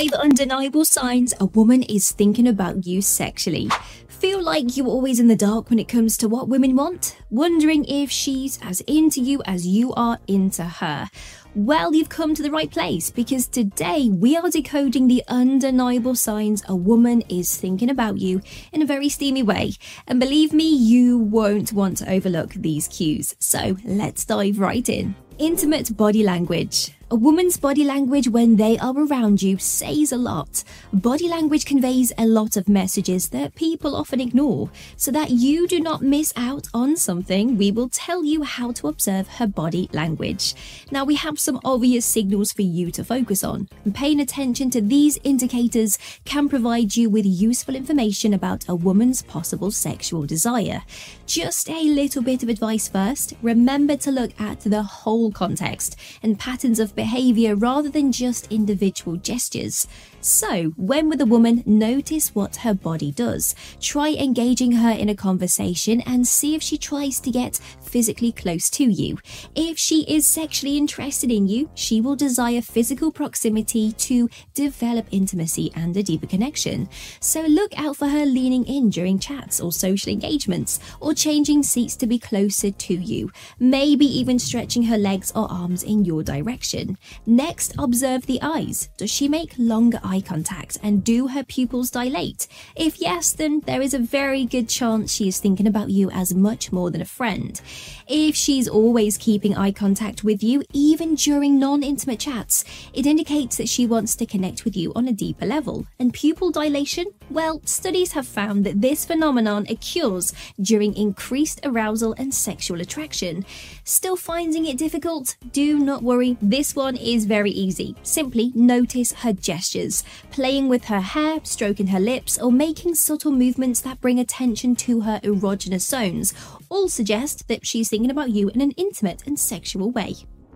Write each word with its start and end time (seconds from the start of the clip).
Five 0.00 0.14
undeniable 0.14 0.86
signs 0.86 1.34
a 1.40 1.44
woman 1.44 1.82
is 1.82 2.10
thinking 2.10 2.48
about 2.48 2.86
you 2.86 3.02
sexually. 3.02 3.68
Feel 4.08 4.42
like 4.42 4.74
you're 4.74 4.86
always 4.86 5.20
in 5.20 5.28
the 5.28 5.36
dark 5.36 5.68
when 5.68 5.78
it 5.78 5.88
comes 5.88 6.16
to 6.16 6.28
what 6.28 6.48
women 6.48 6.74
want? 6.74 7.18
Wondering 7.28 7.84
if 7.84 8.10
she's 8.10 8.58
as 8.62 8.80
into 8.86 9.20
you 9.20 9.42
as 9.44 9.66
you 9.66 9.92
are 9.92 10.18
into 10.26 10.64
her? 10.64 11.10
Well, 11.54 11.94
you've 11.94 12.08
come 12.08 12.34
to 12.34 12.42
the 12.42 12.50
right 12.50 12.70
place 12.70 13.10
because 13.10 13.46
today 13.46 14.08
we 14.10 14.38
are 14.38 14.48
decoding 14.48 15.06
the 15.06 15.22
undeniable 15.28 16.14
signs 16.14 16.62
a 16.66 16.74
woman 16.74 17.22
is 17.28 17.54
thinking 17.58 17.90
about 17.90 18.16
you 18.16 18.40
in 18.72 18.80
a 18.80 18.86
very 18.86 19.10
steamy 19.10 19.42
way. 19.42 19.72
And 20.06 20.18
believe 20.18 20.54
me, 20.54 20.74
you 20.74 21.18
won't 21.18 21.74
want 21.74 21.98
to 21.98 22.10
overlook 22.10 22.54
these 22.54 22.88
cues. 22.88 23.36
So 23.38 23.76
let's 23.84 24.24
dive 24.24 24.60
right 24.60 24.88
in. 24.88 25.14
Intimate 25.36 25.94
body 25.94 26.22
language. 26.22 26.90
A 27.12 27.16
woman's 27.16 27.56
body 27.56 27.82
language 27.82 28.28
when 28.28 28.54
they 28.54 28.78
are 28.78 28.94
around 28.96 29.42
you 29.42 29.58
says 29.58 30.12
a 30.12 30.16
lot. 30.16 30.62
Body 30.92 31.26
language 31.26 31.64
conveys 31.64 32.12
a 32.16 32.24
lot 32.24 32.56
of 32.56 32.68
messages 32.68 33.30
that 33.30 33.56
people 33.56 33.96
often 33.96 34.20
ignore. 34.20 34.70
So 34.96 35.10
that 35.10 35.30
you 35.30 35.66
do 35.66 35.80
not 35.80 36.02
miss 36.02 36.32
out 36.36 36.68
on 36.72 36.96
something, 36.96 37.58
we 37.58 37.72
will 37.72 37.88
tell 37.88 38.24
you 38.24 38.44
how 38.44 38.70
to 38.74 38.86
observe 38.86 39.26
her 39.26 39.48
body 39.48 39.90
language. 39.92 40.54
Now, 40.92 41.04
we 41.04 41.16
have 41.16 41.40
some 41.40 41.58
obvious 41.64 42.06
signals 42.06 42.52
for 42.52 42.62
you 42.62 42.92
to 42.92 43.02
focus 43.02 43.42
on. 43.42 43.68
Paying 43.92 44.20
attention 44.20 44.70
to 44.70 44.80
these 44.80 45.18
indicators 45.24 45.98
can 46.24 46.48
provide 46.48 46.94
you 46.94 47.10
with 47.10 47.26
useful 47.26 47.74
information 47.74 48.32
about 48.32 48.68
a 48.68 48.76
woman's 48.76 49.22
possible 49.22 49.72
sexual 49.72 50.26
desire. 50.26 50.84
Just 51.26 51.68
a 51.70 51.82
little 51.82 52.22
bit 52.22 52.44
of 52.44 52.48
advice 52.48 52.86
first 52.86 53.34
remember 53.42 53.96
to 53.96 54.12
look 54.12 54.30
at 54.40 54.60
the 54.60 54.84
whole 54.84 55.32
context 55.32 55.96
and 56.22 56.38
patterns 56.38 56.78
of 56.78 56.94
behavior 57.00 57.56
rather 57.56 57.88
than 57.88 58.12
just 58.12 58.52
individual 58.52 59.16
gestures. 59.16 59.86
So, 60.20 60.74
when 60.76 61.08
with 61.08 61.22
a 61.22 61.32
woman, 61.34 61.62
notice 61.64 62.34
what 62.34 62.56
her 62.56 62.74
body 62.74 63.10
does. 63.10 63.54
Try 63.80 64.10
engaging 64.10 64.72
her 64.72 64.90
in 64.90 65.08
a 65.08 65.14
conversation 65.14 66.02
and 66.02 66.28
see 66.28 66.54
if 66.54 66.62
she 66.62 66.76
tries 66.76 67.18
to 67.20 67.30
get 67.30 67.58
physically 67.80 68.30
close 68.30 68.68
to 68.70 68.84
you. 68.84 69.16
If 69.54 69.78
she 69.78 70.02
is 70.02 70.26
sexually 70.26 70.76
interested 70.76 71.30
in 71.30 71.48
you, 71.48 71.70
she 71.74 72.02
will 72.02 72.16
desire 72.16 72.60
physical 72.60 73.10
proximity 73.10 73.92
to 73.92 74.28
develop 74.52 75.06
intimacy 75.10 75.72
and 75.74 75.96
a 75.96 76.02
deeper 76.02 76.26
connection. 76.26 76.86
So, 77.20 77.40
look 77.40 77.72
out 77.78 77.96
for 77.96 78.08
her 78.08 78.26
leaning 78.26 78.66
in 78.66 78.90
during 78.90 79.18
chats 79.18 79.58
or 79.58 79.72
social 79.72 80.12
engagements, 80.12 80.80
or 81.00 81.14
changing 81.14 81.62
seats 81.62 81.96
to 81.96 82.06
be 82.06 82.18
closer 82.18 82.70
to 82.70 82.94
you, 82.94 83.30
maybe 83.58 84.04
even 84.04 84.38
stretching 84.38 84.82
her 84.82 84.98
legs 84.98 85.32
or 85.34 85.50
arms 85.50 85.82
in 85.82 86.04
your 86.04 86.22
direction. 86.22 86.89
Next, 87.26 87.74
observe 87.78 88.26
the 88.26 88.40
eyes. 88.42 88.88
Does 88.96 89.10
she 89.10 89.28
make 89.28 89.54
longer 89.58 90.00
eye 90.02 90.20
contact 90.20 90.78
and 90.82 91.04
do 91.04 91.28
her 91.28 91.44
pupils 91.44 91.90
dilate? 91.90 92.46
If 92.76 93.00
yes, 93.00 93.32
then 93.32 93.60
there 93.66 93.82
is 93.82 93.94
a 93.94 93.98
very 93.98 94.44
good 94.44 94.68
chance 94.68 95.12
she 95.12 95.28
is 95.28 95.40
thinking 95.40 95.66
about 95.66 95.90
you 95.90 96.10
as 96.10 96.34
much 96.34 96.72
more 96.72 96.90
than 96.90 97.00
a 97.00 97.06
friend. 97.06 97.60
If 98.08 98.34
she's 98.36 98.68
always 98.68 99.18
keeping 99.18 99.56
eye 99.56 99.72
contact 99.72 100.24
with 100.24 100.42
you, 100.42 100.62
even 100.72 101.14
during 101.14 101.58
non 101.58 101.82
intimate 101.82 102.20
chats, 102.20 102.64
it 102.92 103.06
indicates 103.06 103.56
that 103.56 103.68
she 103.68 103.86
wants 103.86 104.16
to 104.16 104.26
connect 104.26 104.64
with 104.64 104.76
you 104.76 104.92
on 104.94 105.08
a 105.08 105.12
deeper 105.12 105.46
level. 105.46 105.86
And 105.98 106.12
pupil 106.12 106.50
dilation? 106.50 107.06
Well, 107.30 107.60
studies 107.64 108.12
have 108.12 108.26
found 108.26 108.64
that 108.66 108.80
this 108.80 109.04
phenomenon 109.04 109.66
occurs 109.68 110.32
during 110.60 110.94
increased 110.96 111.60
arousal 111.64 112.14
and 112.18 112.34
sexual 112.34 112.80
attraction. 112.80 113.44
Still 113.84 114.16
finding 114.16 114.66
it 114.66 114.78
difficult? 114.78 115.36
Do 115.52 115.78
not 115.78 116.02
worry, 116.02 116.36
this 116.40 116.74
one 116.80 116.96
is 116.96 117.26
very 117.26 117.50
easy. 117.50 117.94
Simply 118.02 118.52
notice 118.54 119.12
her 119.12 119.34
gestures, 119.34 120.02
playing 120.30 120.66
with 120.66 120.86
her 120.86 121.00
hair, 121.00 121.40
stroking 121.42 121.88
her 121.88 122.00
lips, 122.00 122.38
or 122.38 122.50
making 122.50 122.94
subtle 122.94 123.32
movements 123.32 123.82
that 123.82 124.00
bring 124.00 124.18
attention 124.18 124.74
to 124.76 125.02
her 125.02 125.20
erogenous 125.22 125.82
zones, 125.82 126.32
all 126.70 126.88
suggest 126.88 127.48
that 127.48 127.66
she's 127.66 127.90
thinking 127.90 128.10
about 128.10 128.30
you 128.30 128.48
in 128.48 128.62
an 128.62 128.70
intimate 128.78 129.22
and 129.26 129.38
sexual 129.38 129.90
way. 129.90 130.14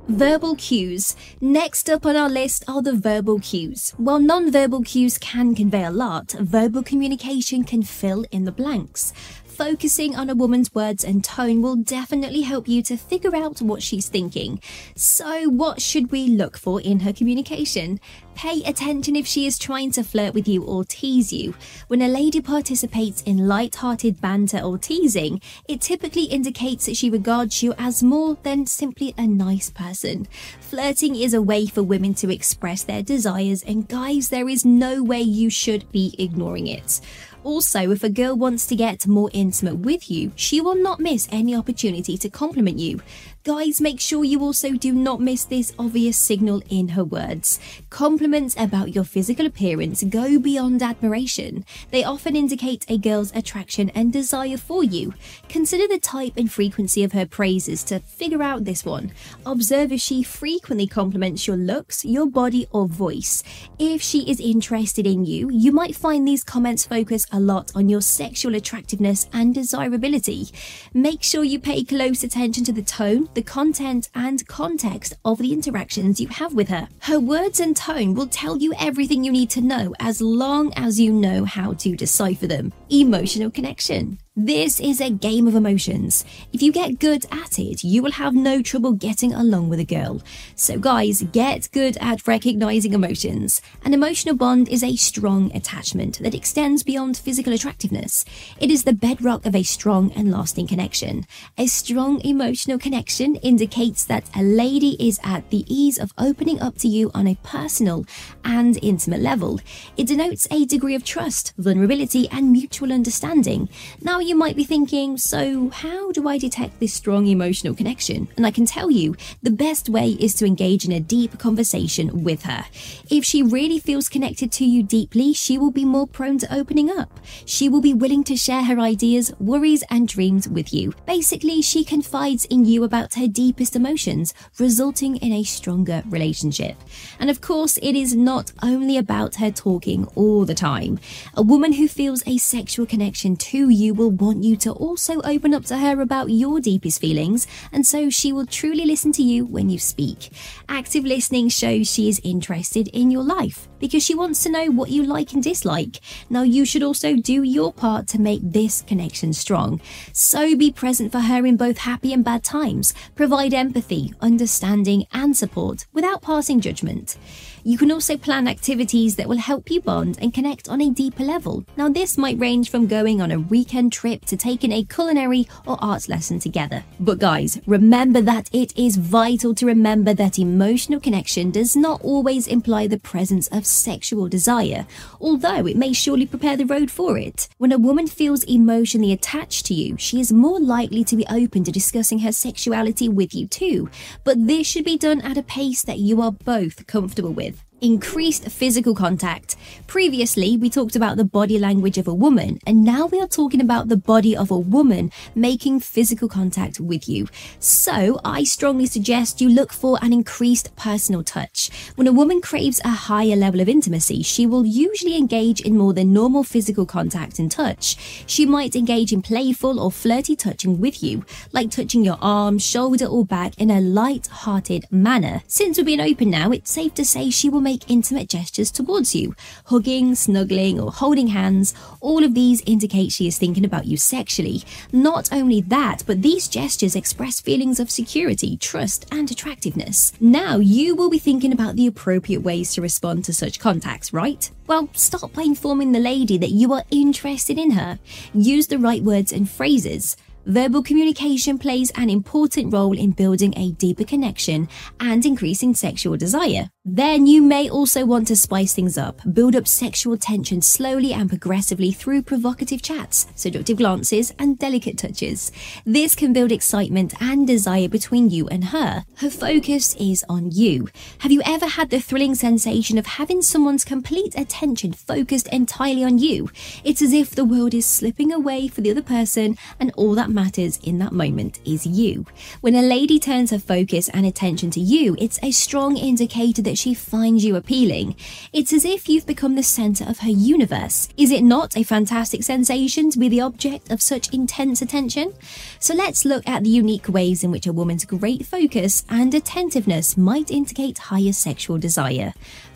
Verbal 0.08 0.54
cues. 0.56 1.16
Next 1.40 1.88
up 1.88 2.04
on 2.04 2.14
our 2.14 2.28
list 2.28 2.64
are 2.68 2.82
the 2.82 2.92
verbal 2.92 3.38
cues. 3.40 3.94
While 3.96 4.20
non-verbal 4.20 4.82
cues 4.82 5.16
can 5.16 5.54
convey 5.54 5.84
a 5.84 5.90
lot, 5.90 6.32
verbal 6.32 6.82
communication 6.82 7.64
can 7.64 7.82
fill 7.82 8.24
in 8.30 8.44
the 8.44 8.52
blanks. 8.52 9.12
Focusing 9.54 10.16
on 10.16 10.28
a 10.28 10.34
woman's 10.34 10.74
words 10.74 11.04
and 11.04 11.22
tone 11.22 11.62
will 11.62 11.76
definitely 11.76 12.40
help 12.40 12.66
you 12.66 12.82
to 12.82 12.96
figure 12.96 13.36
out 13.36 13.62
what 13.62 13.84
she's 13.84 14.08
thinking. 14.08 14.60
So, 14.96 15.48
what 15.48 15.80
should 15.80 16.10
we 16.10 16.26
look 16.26 16.58
for 16.58 16.80
in 16.80 17.00
her 17.00 17.12
communication? 17.12 18.00
Pay 18.34 18.64
attention 18.64 19.14
if 19.14 19.28
she 19.28 19.46
is 19.46 19.56
trying 19.56 19.92
to 19.92 20.02
flirt 20.02 20.34
with 20.34 20.48
you 20.48 20.64
or 20.64 20.82
tease 20.82 21.32
you. 21.32 21.54
When 21.86 22.02
a 22.02 22.08
lady 22.08 22.40
participates 22.40 23.22
in 23.22 23.46
light-hearted 23.46 24.20
banter 24.20 24.58
or 24.58 24.76
teasing, 24.76 25.40
it 25.68 25.80
typically 25.80 26.24
indicates 26.24 26.86
that 26.86 26.96
she 26.96 27.08
regards 27.08 27.62
you 27.62 27.74
as 27.78 28.02
more 28.02 28.36
than 28.42 28.66
simply 28.66 29.14
a 29.16 29.28
nice 29.28 29.70
person. 29.70 30.26
Flirting 30.58 31.14
is 31.14 31.32
a 31.32 31.40
way 31.40 31.66
for 31.66 31.84
women 31.84 32.14
to 32.14 32.32
express 32.32 32.82
their 32.82 33.04
desires, 33.04 33.62
and 33.62 33.86
guys, 33.86 34.30
there 34.30 34.48
is 34.48 34.64
no 34.64 35.00
way 35.00 35.20
you 35.20 35.48
should 35.48 35.90
be 35.92 36.16
ignoring 36.18 36.66
it. 36.66 37.00
Also, 37.44 37.90
if 37.90 38.02
a 38.02 38.08
girl 38.08 38.34
wants 38.34 38.66
to 38.66 38.74
get 38.74 39.06
more 39.06 39.30
intimate 39.34 39.76
with 39.76 40.10
you, 40.10 40.32
she 40.34 40.60
will 40.60 40.74
not 40.74 40.98
miss 40.98 41.28
any 41.30 41.54
opportunity 41.54 42.16
to 42.16 42.30
compliment 42.30 42.78
you. 42.78 43.00
Guys, 43.44 43.78
make 43.78 44.00
sure 44.00 44.24
you 44.24 44.40
also 44.40 44.70
do 44.70 44.90
not 44.94 45.20
miss 45.20 45.44
this 45.44 45.74
obvious 45.78 46.16
signal 46.16 46.62
in 46.70 46.88
her 46.88 47.04
words. 47.04 47.60
Compliments 47.90 48.56
about 48.58 48.94
your 48.94 49.04
physical 49.04 49.44
appearance 49.44 50.02
go 50.04 50.38
beyond 50.38 50.82
admiration. 50.82 51.66
They 51.90 52.02
often 52.02 52.36
indicate 52.36 52.86
a 52.88 52.96
girl's 52.96 53.36
attraction 53.36 53.90
and 53.90 54.10
desire 54.10 54.56
for 54.56 54.82
you. 54.82 55.12
Consider 55.50 55.86
the 55.86 55.98
type 55.98 56.32
and 56.38 56.50
frequency 56.50 57.04
of 57.04 57.12
her 57.12 57.26
praises 57.26 57.84
to 57.84 58.00
figure 58.00 58.42
out 58.42 58.64
this 58.64 58.82
one. 58.82 59.12
Observe 59.44 59.92
if 59.92 60.00
she 60.00 60.22
frequently 60.22 60.86
compliments 60.86 61.46
your 61.46 61.58
looks, 61.58 62.02
your 62.02 62.26
body, 62.26 62.66
or 62.70 62.88
voice. 62.88 63.42
If 63.78 64.00
she 64.00 64.20
is 64.20 64.40
interested 64.40 65.06
in 65.06 65.26
you, 65.26 65.50
you 65.50 65.70
might 65.70 65.94
find 65.94 66.26
these 66.26 66.44
comments 66.44 66.86
focus 66.86 67.26
a 67.34 67.40
lot 67.40 67.72
on 67.74 67.88
your 67.88 68.00
sexual 68.00 68.54
attractiveness 68.54 69.28
and 69.32 69.54
desirability. 69.54 70.46
Make 70.94 71.22
sure 71.22 71.44
you 71.44 71.58
pay 71.58 71.82
close 71.84 72.22
attention 72.22 72.64
to 72.64 72.72
the 72.72 72.82
tone, 72.82 73.28
the 73.34 73.42
content 73.42 74.08
and 74.14 74.46
context 74.46 75.14
of 75.24 75.38
the 75.38 75.52
interactions 75.52 76.20
you 76.20 76.28
have 76.28 76.54
with 76.54 76.68
her. 76.68 76.88
Her 77.00 77.18
words 77.18 77.58
and 77.60 77.76
tone 77.76 78.14
will 78.14 78.28
tell 78.28 78.56
you 78.56 78.72
everything 78.78 79.24
you 79.24 79.32
need 79.32 79.50
to 79.50 79.60
know 79.60 79.94
as 79.98 80.20
long 80.20 80.72
as 80.76 81.00
you 81.00 81.12
know 81.12 81.44
how 81.44 81.72
to 81.74 81.96
decipher 81.96 82.46
them. 82.46 82.72
Emotional 82.88 83.50
connection. 83.50 84.18
This 84.36 84.80
is 84.80 85.00
a 85.00 85.10
game 85.10 85.46
of 85.46 85.54
emotions. 85.54 86.24
If 86.52 86.60
you 86.60 86.72
get 86.72 86.98
good 86.98 87.24
at 87.30 87.56
it, 87.60 87.84
you 87.84 88.02
will 88.02 88.10
have 88.10 88.34
no 88.34 88.62
trouble 88.62 88.90
getting 88.90 89.32
along 89.32 89.68
with 89.68 89.78
a 89.78 89.84
girl. 89.84 90.22
So, 90.56 90.76
guys, 90.76 91.22
get 91.30 91.68
good 91.70 91.96
at 92.00 92.26
recognizing 92.26 92.94
emotions. 92.94 93.62
An 93.84 93.94
emotional 93.94 94.34
bond 94.34 94.68
is 94.68 94.82
a 94.82 94.96
strong 94.96 95.54
attachment 95.54 96.18
that 96.18 96.34
extends 96.34 96.82
beyond 96.82 97.16
physical 97.16 97.52
attractiveness. 97.52 98.24
It 98.58 98.72
is 98.72 98.82
the 98.82 98.92
bedrock 98.92 99.46
of 99.46 99.54
a 99.54 99.62
strong 99.62 100.10
and 100.16 100.32
lasting 100.32 100.66
connection. 100.66 101.26
A 101.56 101.68
strong 101.68 102.20
emotional 102.22 102.80
connection 102.80 103.36
indicates 103.36 104.02
that 104.06 104.28
a 104.34 104.42
lady 104.42 104.96
is 104.98 105.20
at 105.22 105.48
the 105.50 105.64
ease 105.72 105.96
of 105.96 106.12
opening 106.18 106.60
up 106.60 106.76
to 106.78 106.88
you 106.88 107.12
on 107.14 107.28
a 107.28 107.38
personal 107.44 108.04
and 108.44 108.80
intimate 108.82 109.20
level. 109.20 109.60
It 109.96 110.08
denotes 110.08 110.48
a 110.50 110.66
degree 110.66 110.96
of 110.96 111.04
trust, 111.04 111.52
vulnerability, 111.56 112.28
and 112.32 112.50
mutual 112.50 112.92
understanding. 112.92 113.68
Now, 114.02 114.23
you 114.24 114.34
might 114.34 114.56
be 114.56 114.64
thinking, 114.64 115.18
so 115.18 115.68
how 115.68 116.10
do 116.12 116.26
I 116.26 116.38
detect 116.38 116.80
this 116.80 116.94
strong 116.94 117.26
emotional 117.26 117.74
connection? 117.74 118.28
And 118.36 118.46
I 118.46 118.50
can 118.50 118.64
tell 118.64 118.90
you, 118.90 119.16
the 119.42 119.50
best 119.50 119.88
way 119.88 120.16
is 120.18 120.34
to 120.36 120.46
engage 120.46 120.84
in 120.84 120.92
a 120.92 121.00
deep 121.00 121.38
conversation 121.38 122.24
with 122.24 122.44
her. 122.44 122.64
If 123.10 123.24
she 123.24 123.42
really 123.42 123.78
feels 123.78 124.08
connected 124.08 124.50
to 124.52 124.64
you 124.64 124.82
deeply, 124.82 125.34
she 125.34 125.58
will 125.58 125.70
be 125.70 125.84
more 125.84 126.06
prone 126.06 126.38
to 126.38 126.54
opening 126.54 126.90
up. 126.90 127.20
She 127.44 127.68
will 127.68 127.82
be 127.82 127.92
willing 127.92 128.24
to 128.24 128.36
share 128.36 128.64
her 128.64 128.80
ideas, 128.80 129.32
worries, 129.38 129.84
and 129.90 130.08
dreams 130.08 130.48
with 130.48 130.72
you. 130.72 130.94
Basically, 131.06 131.60
she 131.60 131.84
confides 131.84 132.46
in 132.46 132.64
you 132.64 132.82
about 132.84 133.14
her 133.14 133.28
deepest 133.28 133.76
emotions, 133.76 134.32
resulting 134.58 135.16
in 135.16 135.32
a 135.32 135.44
stronger 135.44 136.02
relationship. 136.08 136.76
And 137.20 137.28
of 137.28 137.40
course, 137.40 137.78
it 137.82 137.94
is 137.94 138.16
not 138.16 138.52
only 138.62 138.96
about 138.96 139.36
her 139.36 139.50
talking 139.50 140.06
all 140.14 140.46
the 140.46 140.54
time. 140.54 140.98
A 141.34 141.42
woman 141.42 141.74
who 141.74 141.88
feels 141.88 142.22
a 142.26 142.38
sexual 142.38 142.86
connection 142.86 143.36
to 143.36 143.68
you 143.68 143.92
will 143.92 144.13
want 144.20 144.42
you 144.44 144.56
to 144.56 144.72
also 144.72 145.20
open 145.22 145.54
up 145.54 145.64
to 145.66 145.78
her 145.78 146.00
about 146.00 146.30
your 146.30 146.60
deepest 146.60 147.00
feelings, 147.00 147.46
and 147.72 147.86
so 147.86 148.10
she 148.10 148.32
will 148.32 148.46
truly 148.46 148.84
listen 148.84 149.12
to 149.12 149.22
you 149.22 149.44
when 149.44 149.68
you 149.68 149.78
speak. 149.78 150.30
Active 150.68 151.04
listening 151.04 151.48
shows 151.48 151.92
she 151.92 152.08
is 152.08 152.20
interested 152.24 152.88
in 152.88 153.10
your 153.10 153.24
life 153.24 153.68
because 153.78 154.02
she 154.02 154.14
wants 154.14 154.42
to 154.42 154.50
know 154.50 154.70
what 154.70 154.90
you 154.90 155.02
like 155.02 155.32
and 155.32 155.42
dislike. 155.42 156.00
Now, 156.30 156.42
you 156.42 156.64
should 156.64 156.82
also 156.82 157.16
do 157.16 157.42
your 157.42 157.72
part 157.72 158.06
to 158.08 158.20
make 158.20 158.40
this 158.42 158.82
connection 158.82 159.32
strong. 159.32 159.80
So 160.12 160.56
be 160.56 160.70
present 160.70 161.12
for 161.12 161.20
her 161.20 161.44
in 161.44 161.56
both 161.56 161.78
happy 161.78 162.12
and 162.12 162.24
bad 162.24 162.44
times. 162.44 162.94
Provide 163.14 163.52
empathy, 163.52 164.12
understanding, 164.20 165.06
and 165.12 165.36
support 165.36 165.86
without 165.92 166.22
passing 166.22 166.60
judgment. 166.60 167.18
You 167.66 167.78
can 167.78 167.90
also 167.90 168.16
plan 168.16 168.46
activities 168.46 169.16
that 169.16 169.28
will 169.28 169.38
help 169.38 169.70
you 169.70 169.80
bond 169.80 170.18
and 170.20 170.34
connect 170.34 170.68
on 170.68 170.82
a 170.82 170.90
deeper 170.90 171.24
level. 171.24 171.64
Now, 171.76 171.88
this 171.88 172.18
might 172.18 172.38
range 172.38 172.70
from 172.70 172.86
going 172.86 173.22
on 173.22 173.30
a 173.30 173.40
weekend 173.40 173.92
trip 173.92 174.03
to 174.04 174.36
taking 174.36 174.70
a 174.70 174.84
culinary 174.84 175.48
or 175.66 175.82
arts 175.82 176.08
lesson 176.08 176.38
together. 176.38 176.84
But, 177.00 177.18
guys, 177.18 177.58
remember 177.66 178.20
that 178.20 178.50
it 178.52 178.76
is 178.76 178.96
vital 178.96 179.54
to 179.54 179.66
remember 179.66 180.12
that 180.14 180.38
emotional 180.38 181.00
connection 181.00 181.50
does 181.50 181.74
not 181.74 182.02
always 182.02 182.46
imply 182.46 182.86
the 182.86 182.98
presence 182.98 183.48
of 183.48 183.66
sexual 183.66 184.28
desire, 184.28 184.86
although 185.20 185.66
it 185.66 185.76
may 185.76 185.94
surely 185.94 186.26
prepare 186.26 186.56
the 186.56 186.66
road 186.66 186.90
for 186.90 187.16
it. 187.16 187.48
When 187.56 187.72
a 187.72 187.78
woman 187.78 188.06
feels 188.06 188.44
emotionally 188.44 189.12
attached 189.12 189.64
to 189.66 189.74
you, 189.74 189.96
she 189.98 190.20
is 190.20 190.32
more 190.32 190.60
likely 190.60 191.02
to 191.04 191.16
be 191.16 191.26
open 191.30 191.64
to 191.64 191.72
discussing 191.72 192.18
her 192.18 192.32
sexuality 192.32 193.08
with 193.08 193.34
you 193.34 193.46
too, 193.46 193.88
but 194.22 194.46
this 194.46 194.66
should 194.66 194.84
be 194.84 194.98
done 194.98 195.22
at 195.22 195.38
a 195.38 195.42
pace 195.42 195.82
that 195.82 195.98
you 195.98 196.20
are 196.20 196.32
both 196.32 196.86
comfortable 196.86 197.32
with 197.32 197.63
increased 197.80 198.50
physical 198.50 198.94
contact. 198.94 199.56
Previously, 199.86 200.56
we 200.56 200.70
talked 200.70 200.96
about 200.96 201.16
the 201.16 201.24
body 201.24 201.58
language 201.58 201.98
of 201.98 202.08
a 202.08 202.14
woman, 202.14 202.58
and 202.66 202.84
now 202.84 203.06
we 203.06 203.20
are 203.20 203.26
talking 203.26 203.60
about 203.60 203.88
the 203.88 203.96
body 203.96 204.36
of 204.36 204.50
a 204.50 204.58
woman 204.58 205.10
making 205.34 205.80
physical 205.80 206.28
contact 206.28 206.80
with 206.80 207.08
you. 207.08 207.28
So, 207.58 208.20
I 208.24 208.44
strongly 208.44 208.86
suggest 208.86 209.40
you 209.40 209.48
look 209.48 209.72
for 209.72 209.98
an 210.02 210.12
increased 210.12 210.74
personal 210.76 211.22
touch. 211.22 211.70
When 211.96 212.06
a 212.06 212.12
woman 212.12 212.40
craves 212.40 212.80
a 212.84 212.90
higher 212.90 213.36
level 213.36 213.60
of 213.60 213.68
intimacy, 213.68 214.22
she 214.22 214.46
will 214.46 214.64
usually 214.64 215.16
engage 215.16 215.60
in 215.60 215.76
more 215.76 215.92
than 215.92 216.12
normal 216.12 216.44
physical 216.44 216.86
contact 216.86 217.38
and 217.38 217.50
touch. 217.50 218.24
She 218.26 218.46
might 218.46 218.76
engage 218.76 219.12
in 219.12 219.22
playful 219.22 219.80
or 219.80 219.90
flirty 219.90 220.36
touching 220.36 220.80
with 220.80 221.02
you, 221.02 221.24
like 221.52 221.70
touching 221.70 222.04
your 222.04 222.18
arm, 222.20 222.58
shoulder, 222.58 223.06
or 223.06 223.24
back 223.24 223.58
in 223.58 223.70
a 223.70 223.80
light 223.80 224.26
hearted 224.28 224.84
manner. 224.90 225.42
Since 225.46 225.78
we're 225.78 225.84
being 225.84 226.00
open 226.00 226.30
now, 226.30 226.50
it's 226.50 226.70
safe 226.70 226.94
to 226.94 227.04
say 227.04 227.30
she 227.30 227.48
will 227.48 227.60
make 227.64 227.90
intimate 227.90 228.28
gestures 228.28 228.70
towards 228.70 229.14
you. 229.14 229.34
Hugging, 229.66 230.14
snuggling, 230.14 230.78
or 230.78 230.92
holding 230.92 231.26
hands, 231.28 231.74
all 232.00 232.22
of 232.22 232.34
these 232.34 232.62
indicate 232.66 233.10
she 233.10 233.26
is 233.26 233.38
thinking 233.38 233.64
about 233.64 233.86
you 233.86 233.96
sexually. 233.96 234.62
Not 234.92 235.32
only 235.32 235.60
that, 235.62 236.04
but 236.06 236.22
these 236.22 236.46
gestures 236.46 236.94
express 236.94 237.40
feelings 237.40 237.80
of 237.80 237.90
security, 237.90 238.56
trust, 238.56 239.06
and 239.10 239.28
attractiveness. 239.30 240.12
Now 240.20 240.58
you 240.58 240.94
will 240.94 241.10
be 241.10 241.18
thinking 241.18 241.52
about 241.52 241.74
the 241.74 241.88
appropriate 241.88 242.42
ways 242.42 242.72
to 242.74 242.82
respond 242.82 243.24
to 243.24 243.34
such 243.34 243.58
contacts, 243.58 244.12
right? 244.12 244.48
Well, 244.66 244.88
start 244.92 245.32
by 245.32 245.42
informing 245.42 245.92
the 245.92 245.98
lady 245.98 246.38
that 246.38 246.50
you 246.50 246.72
are 246.74 246.84
interested 246.90 247.58
in 247.58 247.72
her. 247.72 247.98
Use 248.32 248.68
the 248.68 248.78
right 248.78 249.02
words 249.02 249.32
and 249.32 249.48
phrases. 249.50 250.16
Verbal 250.46 250.82
communication 250.82 251.58
plays 251.58 251.90
an 251.96 252.10
important 252.10 252.70
role 252.70 252.98
in 252.98 253.12
building 253.12 253.54
a 253.56 253.72
deeper 253.72 254.04
connection 254.04 254.68
and 255.00 255.24
increasing 255.24 255.74
sexual 255.74 256.18
desire. 256.18 256.68
Then 256.84 257.26
you 257.26 257.40
may 257.40 257.70
also 257.70 258.04
want 258.04 258.26
to 258.28 258.36
spice 258.36 258.74
things 258.74 258.98
up, 258.98 259.22
build 259.32 259.56
up 259.56 259.66
sexual 259.66 260.18
tension 260.18 260.60
slowly 260.60 261.14
and 261.14 261.30
progressively 261.30 261.92
through 261.92 262.24
provocative 262.24 262.82
chats, 262.82 263.26
seductive 263.34 263.78
glances, 263.78 264.34
and 264.38 264.58
delicate 264.58 264.98
touches. 264.98 265.50
This 265.86 266.14
can 266.14 266.34
build 266.34 266.52
excitement 266.52 267.14
and 267.22 267.46
desire 267.46 267.88
between 267.88 268.28
you 268.28 268.46
and 268.48 268.64
her. 268.66 269.02
Her 269.16 269.30
focus 269.30 269.96
is 269.98 270.26
on 270.28 270.50
you. 270.50 270.88
Have 271.20 271.32
you 271.32 271.40
ever 271.46 271.66
had 271.66 271.88
the 271.88 272.00
thrilling 272.00 272.34
sensation 272.34 272.98
of 272.98 273.06
having 273.06 273.40
someone's 273.40 273.82
complete 273.82 274.34
attention 274.36 274.92
focused 274.92 275.48
entirely 275.48 276.04
on 276.04 276.18
you? 276.18 276.50
It's 276.84 277.00
as 277.00 277.14
if 277.14 277.30
the 277.30 277.46
world 277.46 277.72
is 277.72 277.86
slipping 277.86 278.30
away 278.30 278.68
for 278.68 278.82
the 278.82 278.90
other 278.90 279.02
person 279.02 279.56
and 279.80 279.90
all 279.96 280.14
that 280.16 280.33
matters 280.34 280.78
in 280.82 280.98
that 280.98 281.12
moment 281.12 281.60
is 281.64 281.86
you. 281.86 282.26
When 282.60 282.74
a 282.74 282.82
lady 282.82 283.18
turns 283.18 283.52
her 283.52 283.58
focus 283.58 284.08
and 284.10 284.26
attention 284.26 284.70
to 284.72 284.80
you, 284.80 285.16
it's 285.18 285.38
a 285.42 285.52
strong 285.52 285.96
indicator 285.96 286.60
that 286.62 286.76
she 286.76 286.92
finds 286.92 287.44
you 287.44 287.56
appealing. 287.56 288.16
It's 288.52 288.72
as 288.72 288.84
if 288.84 289.08
you've 289.08 289.26
become 289.26 289.54
the 289.54 289.62
center 289.62 290.04
of 290.04 290.18
her 290.18 290.30
universe. 290.30 291.08
Is 291.16 291.30
it 291.30 291.42
not 291.42 291.76
a 291.76 291.84
fantastic 291.84 292.42
sensation 292.42 293.10
to 293.10 293.18
be 293.18 293.28
the 293.28 293.40
object 293.40 293.90
of 293.90 294.02
such 294.02 294.34
intense 294.34 294.82
attention? 294.82 295.32
So 295.78 295.94
let's 295.94 296.24
look 296.24 296.46
at 296.46 296.64
the 296.64 296.70
unique 296.70 297.08
ways 297.08 297.44
in 297.44 297.50
which 297.50 297.66
a 297.66 297.72
woman's 297.72 298.04
great 298.04 298.44
focus 298.44 299.04
and 299.08 299.32
attentiveness 299.32 300.16
might 300.16 300.50
indicate 300.50 300.98
higher 300.98 301.32
sexual 301.32 301.78
desire. 301.78 302.34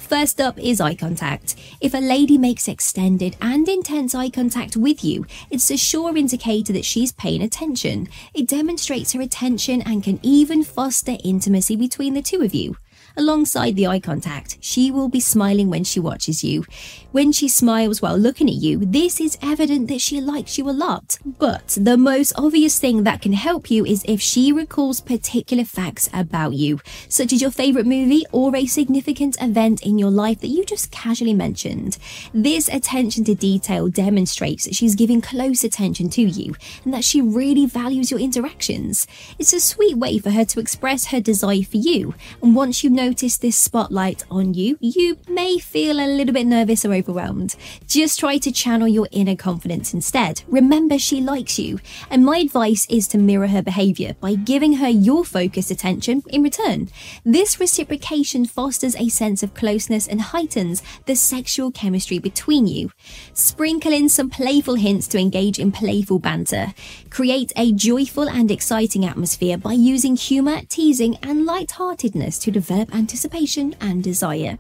First 0.08 0.40
up 0.40 0.58
is 0.58 0.80
eye 0.80 0.94
contact. 0.94 1.54
If 1.82 1.92
a 1.92 1.98
lady 1.98 2.38
makes 2.38 2.66
extended 2.66 3.36
and 3.42 3.68
intense 3.68 4.14
eye 4.14 4.30
contact 4.30 4.74
with 4.74 5.04
you, 5.04 5.26
it's 5.50 5.70
a 5.70 5.76
sure 5.76 6.16
indicator 6.16 6.72
that 6.72 6.86
she's 6.86 7.12
paying 7.12 7.42
attention. 7.42 8.08
It 8.32 8.48
demonstrates 8.48 9.12
her 9.12 9.20
attention 9.20 9.82
and 9.82 10.02
can 10.02 10.18
even 10.22 10.64
foster 10.64 11.18
intimacy 11.22 11.76
between 11.76 12.14
the 12.14 12.22
two 12.22 12.40
of 12.40 12.54
you. 12.54 12.78
Alongside 13.18 13.74
the 13.74 13.88
eye 13.88 13.98
contact, 13.98 14.58
she 14.60 14.92
will 14.92 15.08
be 15.08 15.18
smiling 15.18 15.68
when 15.68 15.82
she 15.82 15.98
watches 15.98 16.44
you. 16.44 16.64
When 17.10 17.32
she 17.32 17.48
smiles 17.48 18.00
while 18.00 18.16
looking 18.16 18.48
at 18.48 18.54
you, 18.54 18.78
this 18.78 19.20
is 19.20 19.36
evident 19.42 19.88
that 19.88 20.00
she 20.00 20.20
likes 20.20 20.56
you 20.56 20.70
a 20.70 20.78
lot. 20.86 21.18
But 21.26 21.76
the 21.80 21.96
most 21.96 22.32
obvious 22.36 22.78
thing 22.78 23.02
that 23.02 23.20
can 23.20 23.32
help 23.32 23.72
you 23.72 23.84
is 23.84 24.04
if 24.06 24.20
she 24.20 24.52
recalls 24.52 25.00
particular 25.00 25.64
facts 25.64 26.08
about 26.14 26.54
you, 26.54 26.78
such 27.08 27.32
as 27.32 27.42
your 27.42 27.50
favorite 27.50 27.86
movie 27.86 28.24
or 28.30 28.54
a 28.54 28.66
significant 28.66 29.36
event 29.42 29.82
in 29.82 29.98
your 29.98 30.12
life 30.12 30.38
that 30.38 30.54
you 30.54 30.64
just 30.64 30.92
casually 30.92 31.34
mentioned. 31.34 31.98
This 32.32 32.68
attention 32.68 33.24
to 33.24 33.34
detail 33.34 33.88
demonstrates 33.88 34.64
that 34.64 34.76
she's 34.76 34.94
giving 34.94 35.20
close 35.20 35.64
attention 35.64 36.08
to 36.10 36.22
you 36.22 36.54
and 36.84 36.94
that 36.94 37.02
she 37.02 37.20
really 37.20 37.66
values 37.66 38.12
your 38.12 38.20
interactions. 38.20 39.08
It's 39.40 39.52
a 39.52 39.58
sweet 39.58 39.96
way 39.96 40.20
for 40.20 40.30
her 40.30 40.44
to 40.44 40.60
express 40.60 41.06
her 41.06 41.20
desire 41.20 41.64
for 41.64 41.78
you, 41.78 42.14
and 42.40 42.54
once 42.54 42.84
you 42.84 42.90
know 42.90 43.07
notice 43.08 43.38
this 43.38 43.56
spotlight 43.56 44.22
on 44.30 44.52
you, 44.52 44.76
you 44.80 45.16
may 45.28 45.58
feel 45.58 45.98
a 45.98 46.04
little 46.06 46.34
bit 46.34 46.46
nervous 46.46 46.84
or 46.84 46.92
overwhelmed. 46.92 47.56
Just 47.86 48.18
try 48.18 48.36
to 48.36 48.52
channel 48.52 48.86
your 48.86 49.08
inner 49.12 49.34
confidence 49.34 49.94
instead. 49.94 50.42
Remember, 50.46 50.98
she 50.98 51.22
likes 51.22 51.58
you, 51.58 51.80
and 52.10 52.22
my 52.22 52.36
advice 52.36 52.86
is 52.90 53.08
to 53.08 53.16
mirror 53.16 53.46
her 53.46 53.62
behavior 53.62 54.14
by 54.20 54.34
giving 54.34 54.74
her 54.74 54.90
your 54.90 55.24
focused 55.24 55.70
attention 55.70 56.22
in 56.28 56.42
return. 56.42 56.90
This 57.24 57.58
reciprocation 57.58 58.44
fosters 58.44 58.94
a 58.96 59.08
sense 59.08 59.42
of 59.42 59.54
closeness 59.54 60.06
and 60.06 60.20
heightens 60.20 60.82
the 61.06 61.16
sexual 61.16 61.70
chemistry 61.70 62.18
between 62.18 62.66
you. 62.66 62.90
Sprinkle 63.32 63.94
in 63.94 64.10
some 64.10 64.28
playful 64.28 64.74
hints 64.74 65.08
to 65.08 65.18
engage 65.18 65.58
in 65.58 65.72
playful 65.72 66.18
banter. 66.18 66.74
Create 67.08 67.54
a 67.56 67.72
joyful 67.72 68.28
and 68.28 68.50
exciting 68.50 69.06
atmosphere 69.06 69.56
by 69.56 69.72
using 69.72 70.14
humor, 70.14 70.60
teasing, 70.68 71.16
and 71.22 71.46
lightheartedness 71.46 72.38
to 72.40 72.50
develop 72.50 72.87
anticipation, 72.92 73.74
and 73.80 74.02
desire. 74.02 74.58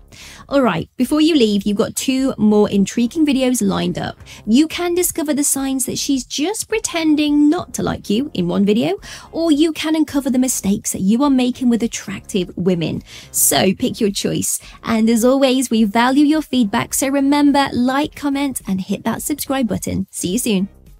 Alright, 0.48 0.90
before 0.96 1.20
you 1.20 1.34
leave, 1.34 1.62
you've 1.64 1.76
got 1.76 1.96
two 1.96 2.34
more 2.38 2.70
intriguing 2.70 3.26
videos 3.26 3.66
lined 3.66 3.98
up. 3.98 4.18
You 4.46 4.68
can 4.68 4.94
discover 4.94 5.34
the 5.34 5.44
signs 5.44 5.86
that 5.86 5.98
she's 5.98 6.24
just 6.24 6.68
pretending 6.68 7.48
not 7.48 7.74
to 7.74 7.82
like 7.82 8.08
you 8.10 8.30
in 8.34 8.48
one 8.48 8.64
video, 8.64 8.96
or 9.32 9.50
you 9.50 9.72
can 9.72 9.94
uncover 9.94 10.30
the 10.30 10.38
mistakes 10.38 10.92
that 10.92 11.00
you 11.00 11.22
are 11.22 11.30
making 11.30 11.68
with 11.68 11.82
attractive 11.82 12.50
women. 12.56 13.02
So 13.30 13.74
pick 13.74 14.00
your 14.00 14.10
choice. 14.10 14.60
And 14.82 15.08
as 15.10 15.24
always, 15.24 15.70
we 15.70 15.84
value 15.84 16.24
your 16.24 16.42
feedback, 16.42 16.94
so 16.94 17.08
remember, 17.08 17.68
like, 17.72 18.14
comment, 18.14 18.60
and 18.66 18.80
hit 18.80 19.04
that 19.04 19.22
subscribe 19.22 19.68
button. 19.68 20.06
See 20.10 20.32
you 20.32 20.38
soon. 20.38 20.77